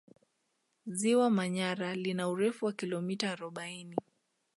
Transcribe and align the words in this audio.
Ziwa 0.87 1.29
Manyara 1.29 1.95
lina 1.95 2.29
urefu 2.29 2.65
wa 2.65 2.73
kilomita 2.73 3.31
arobaini 3.31 3.95